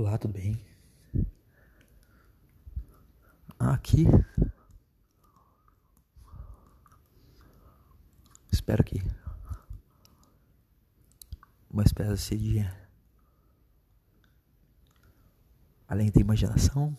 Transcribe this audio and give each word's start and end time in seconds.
Olá, 0.00 0.16
tudo 0.16 0.32
bem? 0.32 0.58
Aqui. 3.58 4.06
Espero 8.50 8.82
que 8.82 8.98
uma 11.70 11.82
espécie 11.82 12.38
de 12.38 12.66
além 15.86 16.10
da 16.10 16.18
imaginação, 16.18 16.96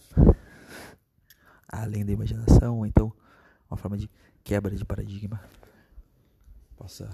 além 1.67 2.05
da 2.05 2.11
imaginação, 2.11 2.85
então 2.85 3.11
uma 3.67 3.77
forma 3.77 3.97
de 3.97 4.07
quebra 4.43 4.75
de 4.75 4.85
paradigma 4.85 5.43
possa 6.77 7.09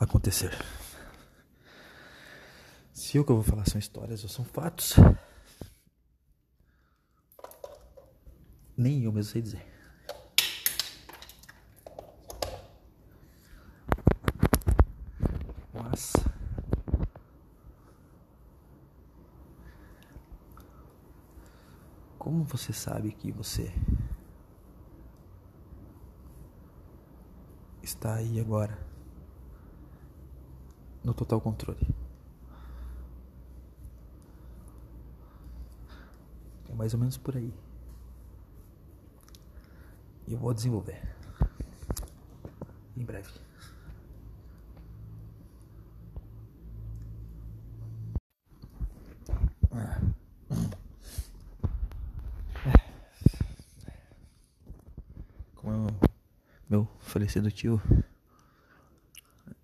acontecer. 0.00 0.50
Se 3.10 3.18
o 3.18 3.24
que 3.24 3.32
eu 3.32 3.34
vou 3.34 3.42
falar 3.42 3.68
são 3.68 3.76
histórias 3.76 4.22
ou 4.22 4.28
são 4.28 4.44
fatos, 4.44 4.94
nem 8.76 9.02
eu 9.02 9.10
mesmo 9.10 9.32
sei 9.32 9.42
dizer. 9.42 9.66
Mas 15.74 16.12
como 22.16 22.44
você 22.44 22.72
sabe 22.72 23.10
que 23.10 23.32
você 23.32 23.74
está 27.82 28.14
aí 28.14 28.38
agora 28.38 28.78
no 31.02 31.12
total 31.12 31.40
controle? 31.40 32.09
Mais 36.80 36.94
ou 36.94 36.98
menos 36.98 37.18
por 37.18 37.36
aí. 37.36 37.52
E 40.26 40.32
eu 40.32 40.38
vou 40.38 40.54
desenvolver 40.54 40.98
em 42.96 43.04
breve. 43.04 43.28
Como 55.56 55.86
meu 56.66 56.88
falecido 56.98 57.50
tio 57.50 57.78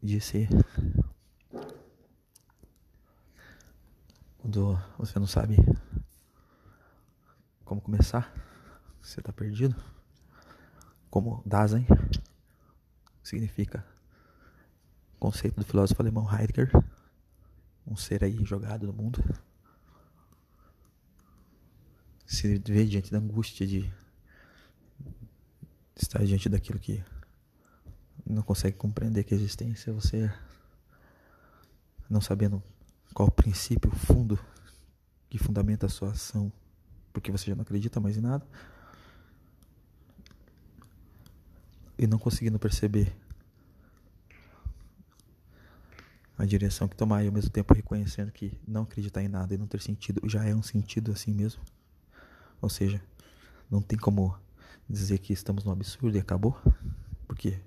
disse, 0.02 0.46
quando 4.36 4.78
você 4.98 5.18
não 5.18 5.26
sabe 5.26 5.56
começar, 7.86 8.34
você 9.00 9.20
está 9.20 9.32
perdido, 9.32 9.76
como 11.08 11.40
Dasein 11.46 11.86
significa 13.22 13.86
conceito 15.20 15.54
do 15.54 15.64
filósofo 15.64 16.02
alemão 16.02 16.26
Heidegger, 16.28 16.72
um 17.86 17.94
ser 17.94 18.24
aí 18.24 18.44
jogado 18.44 18.88
no 18.88 18.92
mundo, 18.92 19.22
se 22.26 22.58
vê 22.58 22.84
diante 22.84 23.12
da 23.12 23.18
angústia 23.18 23.64
de 23.64 23.88
estar 25.94 26.24
diante 26.24 26.48
daquilo 26.48 26.80
que 26.80 27.04
não 28.28 28.42
consegue 28.42 28.76
compreender 28.76 29.22
que 29.22 29.32
a 29.32 29.36
existência, 29.36 29.92
você 29.92 30.28
não 32.10 32.20
sabendo 32.20 32.60
qual 33.14 33.30
princípio, 33.30 33.92
fundo 33.92 34.36
que 35.30 35.38
fundamenta 35.38 35.86
a 35.86 35.88
sua 35.88 36.10
ação, 36.10 36.52
porque 37.16 37.32
você 37.32 37.46
já 37.46 37.54
não 37.54 37.62
acredita 37.62 37.98
mais 37.98 38.18
em 38.18 38.20
nada, 38.20 38.46
e 41.96 42.06
não 42.06 42.18
conseguindo 42.18 42.58
perceber 42.58 43.10
a 46.36 46.44
direção 46.44 46.86
que 46.86 46.94
tomar 46.94 47.24
e 47.24 47.28
ao 47.28 47.32
mesmo 47.32 47.48
tempo 47.48 47.72
reconhecendo 47.72 48.30
que 48.30 48.60
não 48.68 48.82
acreditar 48.82 49.22
em 49.22 49.28
nada 49.28 49.54
e 49.54 49.56
não 49.56 49.66
ter 49.66 49.80
sentido 49.80 50.28
já 50.28 50.44
é 50.44 50.54
um 50.54 50.62
sentido 50.62 51.10
assim 51.10 51.32
mesmo. 51.32 51.62
Ou 52.60 52.68
seja, 52.68 53.02
não 53.70 53.80
tem 53.80 53.98
como 53.98 54.38
dizer 54.86 55.16
que 55.16 55.32
estamos 55.32 55.64
no 55.64 55.72
absurdo 55.72 56.18
e 56.18 56.20
acabou, 56.20 56.60
porque 57.26 57.58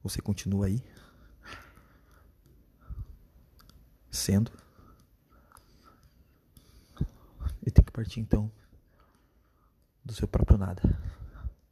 você 0.00 0.22
continua 0.22 0.66
aí 0.66 0.80
sendo 4.08 4.52
e 7.66 7.70
tem 7.72 7.84
que 7.84 7.90
partir 7.90 8.20
então 8.20 8.48
do 10.04 10.12
seu 10.12 10.26
próprio 10.26 10.58
nada, 10.58 10.82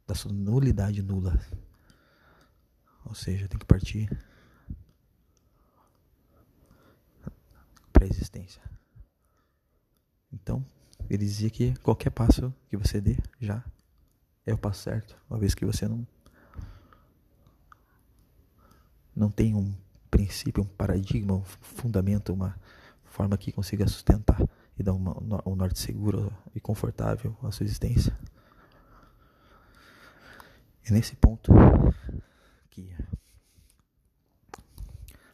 da 0.07 0.15
sua 0.15 0.31
nulidade 0.31 1.01
nula. 1.01 1.39
Ou 3.05 3.15
seja, 3.15 3.47
tem 3.47 3.59
que 3.59 3.65
partir 3.65 4.09
para 7.91 8.05
a 8.05 8.07
existência. 8.07 8.61
Então, 10.31 10.65
ele 11.09 11.25
dizia 11.25 11.49
que 11.49 11.75
qualquer 11.79 12.09
passo 12.09 12.53
que 12.69 12.77
você 12.77 13.01
dê 13.01 13.17
já 13.39 13.63
é 14.45 14.53
o 14.53 14.57
passo 14.57 14.83
certo, 14.83 15.17
uma 15.29 15.37
vez 15.37 15.53
que 15.53 15.65
você 15.65 15.87
não 15.87 16.07
não 19.13 19.29
tem 19.29 19.53
um 19.53 19.75
princípio, 20.09 20.63
um 20.63 20.65
paradigma, 20.65 21.33
um 21.33 21.43
fundamento, 21.43 22.33
uma 22.33 22.57
forma 23.03 23.37
que 23.37 23.51
consiga 23.51 23.85
sustentar 23.85 24.41
e 24.77 24.83
dar 24.83 24.93
uma, 24.93 25.41
um 25.45 25.55
norte 25.55 25.79
seguro 25.79 26.31
e 26.55 26.59
confortável 26.59 27.37
à 27.43 27.51
sua 27.51 27.65
existência. 27.65 28.17
É 30.83 30.91
nesse 30.91 31.15
ponto 31.15 31.51
que 32.69 32.95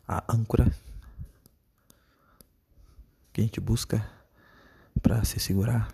a 0.08 0.24
âncora 0.34 0.72
que 3.32 3.42
a 3.42 3.44
gente 3.44 3.60
busca 3.60 4.06
para 5.02 5.24
se 5.24 5.40
segurar 5.40 5.88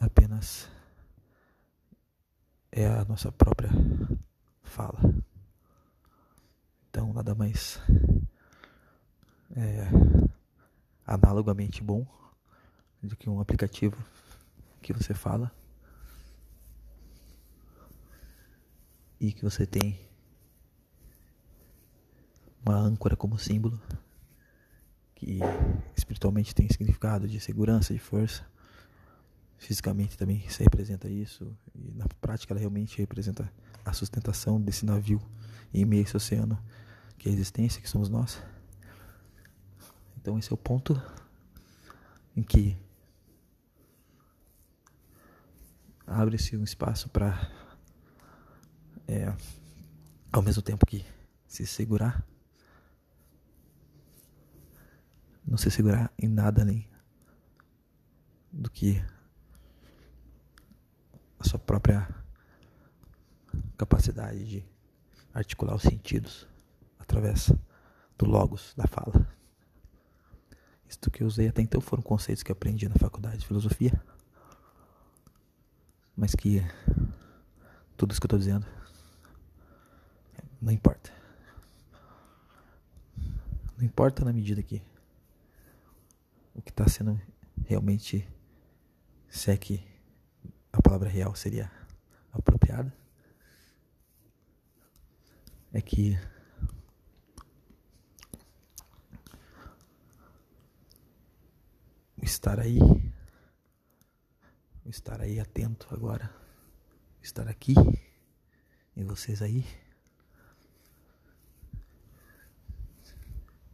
apenas 0.00 0.68
é 2.70 2.86
a 2.86 3.04
nossa 3.04 3.30
própria 3.30 3.70
fala. 4.62 5.00
Então, 6.88 7.12
nada 7.12 7.34
mais 7.34 7.80
é, 9.56 9.86
analogamente 11.06 11.82
bom 11.82 12.06
do 13.02 13.16
que 13.16 13.28
um 13.28 13.40
aplicativo 13.40 13.96
que 14.80 14.92
você 14.92 15.14
fala 15.14 15.50
e 19.20 19.32
que 19.32 19.42
você 19.42 19.66
tem 19.66 20.00
uma 22.64 22.76
âncora 22.76 23.16
como 23.16 23.38
símbolo 23.38 23.80
que 25.14 25.38
espiritualmente 25.96 26.54
tem 26.54 26.68
significado 26.68 27.28
de 27.28 27.38
segurança, 27.38 27.92
de 27.92 28.00
força. 28.00 28.44
Fisicamente 29.56 30.18
também 30.18 30.48
se 30.48 30.62
representa 30.64 31.08
isso 31.08 31.56
e 31.72 31.92
na 31.92 32.06
prática 32.20 32.52
ela 32.52 32.58
realmente 32.58 32.98
representa 32.98 33.52
a 33.84 33.92
sustentação 33.92 34.60
desse 34.60 34.84
navio 34.84 35.22
em 35.72 35.84
meio 35.84 36.02
a 36.02 36.04
esse 36.04 36.16
oceano 36.16 36.58
que 37.16 37.28
é 37.28 37.30
a 37.30 37.34
existência, 37.34 37.80
que 37.80 37.88
somos 37.88 38.08
nós. 38.08 38.42
Então 40.22 40.38
esse 40.38 40.52
é 40.52 40.54
o 40.54 40.56
ponto 40.56 40.94
em 42.36 42.44
que 42.44 42.78
abre-se 46.06 46.56
um 46.56 46.62
espaço 46.62 47.08
para 47.08 47.50
é, 49.08 49.34
ao 50.30 50.40
mesmo 50.40 50.62
tempo 50.62 50.86
que 50.86 51.04
se 51.44 51.66
segurar 51.66 52.24
não 55.44 55.58
se 55.58 55.72
segurar 55.72 56.12
em 56.16 56.28
nada 56.28 56.62
além 56.62 56.88
do 58.52 58.70
que 58.70 59.04
a 61.40 61.42
sua 61.42 61.58
própria 61.58 62.08
capacidade 63.76 64.44
de 64.46 64.64
articular 65.34 65.74
os 65.74 65.82
sentidos 65.82 66.46
através 67.00 67.52
do 68.16 68.24
logos 68.24 68.72
da 68.76 68.86
fala. 68.86 69.31
Isto 70.92 71.10
que 71.10 71.22
eu 71.22 71.26
usei 71.26 71.48
até 71.48 71.62
então 71.62 71.80
foram 71.80 72.02
conceitos 72.02 72.42
que 72.42 72.52
aprendi 72.52 72.86
na 72.86 72.96
faculdade 72.96 73.38
de 73.38 73.46
filosofia, 73.46 73.98
mas 76.14 76.34
que 76.34 76.60
tudo 77.96 78.12
isso 78.12 78.20
que 78.20 78.26
eu 78.26 78.28
estou 78.28 78.38
dizendo 78.38 78.66
não 80.60 80.70
importa. 80.70 81.10
Não 83.78 83.82
importa 83.86 84.22
na 84.22 84.34
medida 84.34 84.62
que 84.62 84.82
o 86.54 86.60
que 86.60 86.70
está 86.70 86.86
sendo 86.86 87.18
realmente, 87.64 88.28
se 89.30 89.50
é 89.50 89.56
que 89.56 89.82
a 90.70 90.82
palavra 90.82 91.08
real 91.08 91.34
seria 91.34 91.72
apropriada, 92.30 92.92
é 95.72 95.80
que 95.80 96.18
estar 102.32 102.58
aí, 102.58 102.78
estar 104.86 105.20
aí 105.20 105.38
atento 105.38 105.86
agora, 105.90 106.34
estar 107.20 107.46
aqui. 107.46 107.74
E 108.96 109.04
vocês 109.04 109.42
aí, 109.42 109.66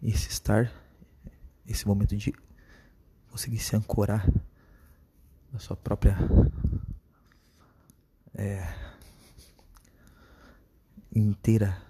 esse 0.03 0.29
estar, 0.29 0.73
esse 1.67 1.87
momento 1.87 2.17
de 2.17 2.35
conseguir 3.31 3.61
se 3.61 3.77
ancorar 3.77 4.27
na 5.53 5.61
sua 5.61 5.77
própria 5.77 6.17
é, 8.35 8.75
inteira 11.15 11.81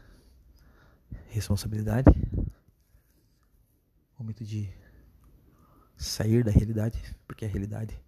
responsabilidade, 1.28 2.10
momento 4.18 4.44
de 4.44 4.70
sair 5.98 6.44
da 6.44 6.50
realidade, 6.50 6.98
porque 7.26 7.44
a 7.44 7.48
realidade 7.48 8.00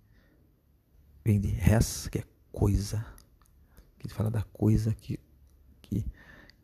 vem 1.24 1.40
de 1.40 1.48
res, 1.48 2.08
que 2.08 2.18
é 2.18 2.24
coisa, 2.52 3.04
que 3.98 4.08
fala 4.08 4.30
da 4.30 4.42
coisa 4.44 4.94
que, 4.94 5.18
que, 5.82 6.06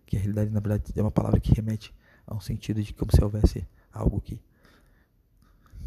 que 0.06 0.16
a 0.16 0.20
realidade 0.20 0.50
na 0.50 0.60
verdade 0.60 0.92
é 0.96 1.02
uma 1.02 1.10
palavra 1.10 1.40
que 1.40 1.52
remete 1.52 1.92
a 2.26 2.34
um 2.34 2.40
sentido 2.40 2.82
de 2.82 2.94
como 2.94 3.10
se 3.12 3.22
houvesse 3.22 3.66
algo 3.92 4.20
que 4.20 4.40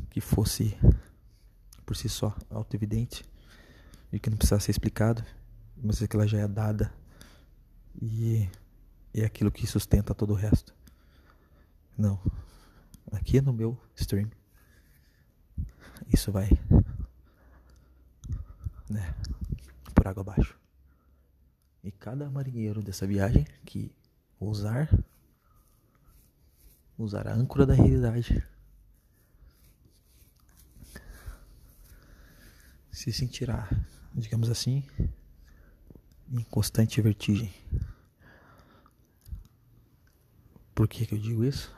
que 0.10 0.20
fosse 0.20 0.76
por 1.86 1.96
si 1.96 2.10
só 2.10 2.36
auto-evidente 2.50 3.24
e 4.12 4.20
que 4.20 4.30
não 4.30 4.38
precisasse 4.38 4.66
ser 4.66 4.72
explicado, 4.72 5.24
mas 5.78 6.00
que 6.00 6.16
ela 6.16 6.28
já 6.28 6.40
é 6.40 6.48
dada 6.48 6.92
e 8.02 8.50
é 9.14 9.24
aquilo 9.24 9.52
que 9.52 9.68
sustenta 9.68 10.14
todo 10.14 10.32
o 10.32 10.36
resto. 10.36 10.74
Não. 11.98 12.20
Aqui 13.12 13.40
no 13.42 13.54
meu 13.54 13.78
stream 13.96 14.30
isso 16.20 16.34
vai 16.34 16.50
né, 18.90 19.16
por 19.96 20.06
água 20.06 20.20
abaixo. 20.22 20.60
E 21.82 21.92
cada 21.92 22.30
marinheiro 22.30 22.84
dessa 22.84 23.08
viagem 23.08 23.48
que 23.66 23.90
ousar 24.38 24.90
usar 26.98 27.26
a 27.26 27.34
âncora 27.34 27.66
da 27.66 27.74
realidade 27.74 28.46
se 32.92 33.14
sentirá, 33.14 33.70
digamos 34.14 34.50
assim, 34.50 34.86
em 36.30 36.44
constante 36.44 37.02
vertigem. 37.02 37.54
Por 40.76 40.86
que, 40.86 41.06
que 41.06 41.16
eu 41.16 41.18
digo 41.18 41.46
isso? 41.46 41.74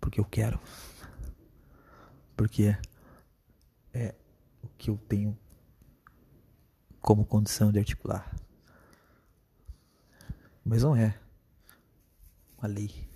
Porque 0.00 0.18
eu 0.18 0.24
quero 0.24 0.58
porque 2.36 2.76
é 3.92 4.14
o 4.62 4.68
que 4.76 4.90
eu 4.90 4.98
tenho 5.08 5.38
como 7.00 7.24
condição 7.24 7.70
de 7.70 7.78
articular. 7.78 8.34
Mas 10.64 10.82
não 10.82 10.96
é 10.96 11.18
uma 12.58 12.66
lei. 12.66 13.06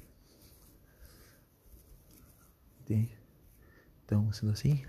Entende? 2.80 3.18
Então, 4.04 4.32
sendo 4.32 4.52
assim, 4.52 4.84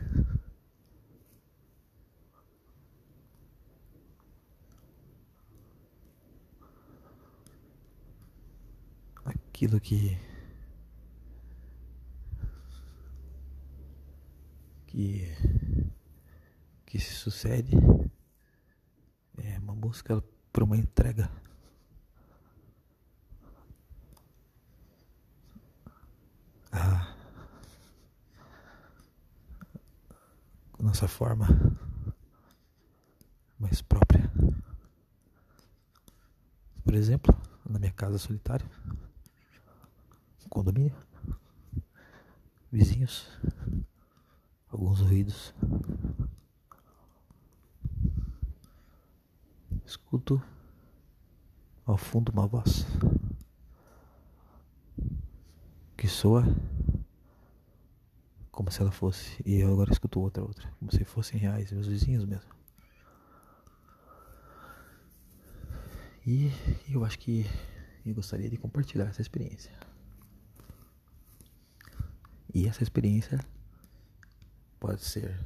aquilo 9.59 9.79
que 9.79 10.17
que, 14.99 15.23
que 16.85 16.99
se 16.99 17.13
sucede 17.13 17.71
é 19.37 19.57
uma 19.59 19.73
busca 19.73 20.21
por 20.51 20.63
uma 20.63 20.75
entrega. 20.75 21.31
A 26.69 27.15
nossa 30.79 31.07
forma 31.07 31.47
mais 33.57 33.81
própria. 33.81 34.29
Por 36.83 36.93
exemplo, 36.93 37.33
na 37.69 37.79
minha 37.79 37.91
casa 37.93 38.17
solitária, 38.17 38.69
condomínio, 40.49 40.95
vizinhos 42.71 43.29
alguns 44.71 45.01
ruídos. 45.01 45.53
Escuto 49.85 50.41
ao 51.85 51.97
fundo 51.97 52.31
uma 52.31 52.47
voz 52.47 52.85
que 55.97 56.07
soa 56.07 56.43
como 58.51 58.69
se 58.71 58.81
ela 58.81 58.91
fosse, 58.91 59.41
e 59.45 59.55
eu 59.55 59.71
agora 59.71 59.91
escuto 59.91 60.19
outra, 60.19 60.43
outra, 60.43 60.69
como 60.79 60.91
se 60.91 61.05
fossem 61.05 61.39
reais, 61.39 61.71
meus 61.71 61.87
vizinhos 61.87 62.25
mesmo. 62.25 62.51
E 66.27 66.51
eu 66.89 67.05
acho 67.05 67.17
que 67.19 67.45
eu 68.05 68.13
gostaria 68.13 68.49
de 68.49 68.57
compartilhar 68.57 69.05
essa 69.05 69.21
experiência. 69.21 69.71
E 72.53 72.67
essa 72.67 72.83
experiência 72.83 73.39
Pode 74.79 75.03
ser 75.03 75.45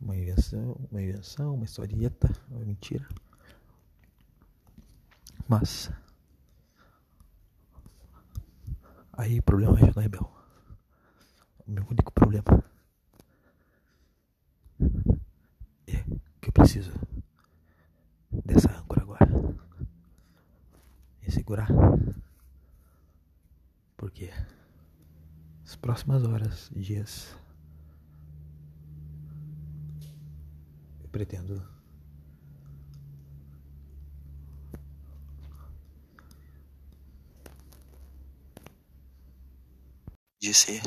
uma 0.00 0.16
invenção, 0.16 0.76
uma 0.90 1.00
invenção, 1.00 1.54
uma 1.54 1.64
historieta, 1.64 2.28
uma 2.50 2.60
mentira. 2.64 3.08
Mas 5.48 5.90
aí 9.12 9.38
o 9.38 9.42
problema 9.42 9.78
é 9.78 9.84
Rebel. 9.84 10.30
O 11.66 11.70
meu 11.70 11.86
único 11.88 12.12
problema 12.12 12.64
é 15.86 16.02
que 16.40 16.48
eu 16.48 16.52
preciso 16.52 16.92
dessa 18.44 18.70
âncora 18.70 19.02
agora. 19.02 19.28
E 21.22 21.30
segurar. 21.30 21.68
Porque 23.96 24.30
as 25.64 25.76
próximas 25.76 26.24
horas, 26.24 26.70
dias 26.74 27.34
pretendo. 31.14 31.62
De 40.40 40.52
ser 40.52 40.82